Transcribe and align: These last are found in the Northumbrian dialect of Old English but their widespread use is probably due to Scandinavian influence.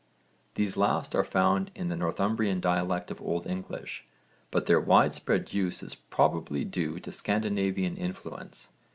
These 0.55 0.77
last 0.77 1.13
are 1.13 1.23
found 1.23 1.69
in 1.75 1.89
the 1.89 1.95
Northumbrian 1.95 2.59
dialect 2.59 3.11
of 3.11 3.21
Old 3.21 3.45
English 3.45 4.03
but 4.49 4.65
their 4.65 4.79
widespread 4.81 5.53
use 5.53 5.83
is 5.83 5.93
probably 5.93 6.65
due 6.65 6.99
to 6.99 7.11
Scandinavian 7.11 7.95
influence. 7.97 8.69